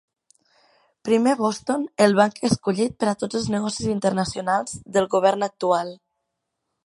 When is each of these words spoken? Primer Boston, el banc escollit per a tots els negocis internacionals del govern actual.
Primer 1.09 1.33
Boston, 1.41 1.83
el 2.05 2.15
banc 2.21 2.41
escollit 2.49 2.97
per 3.03 3.11
a 3.11 3.13
tots 3.23 3.39
els 3.41 3.47
negocis 3.57 3.93
internacionals 3.93 4.75
del 4.97 5.09
govern 5.17 5.49
actual. 5.51 5.93